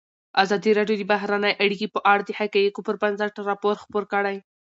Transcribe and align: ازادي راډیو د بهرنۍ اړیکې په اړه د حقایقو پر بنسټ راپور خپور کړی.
ازادي 0.43 0.71
راډیو 0.79 0.99
د 0.99 1.03
بهرنۍ 1.11 1.53
اړیکې 1.63 1.87
په 1.93 1.99
اړه 2.11 2.23
د 2.25 2.31
حقایقو 2.39 2.85
پر 2.87 2.95
بنسټ 3.01 3.33
راپور 3.49 3.75
خپور 3.83 4.03
کړی. 4.13 4.37